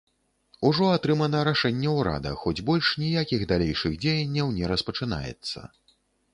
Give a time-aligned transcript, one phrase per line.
[0.69, 5.59] Ужо атрымана рашэнне ўрада, хоць больш ніякіх далейшых дзеянняў не распачынаецца.